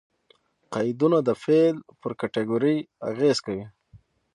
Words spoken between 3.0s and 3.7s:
اغېز کوي.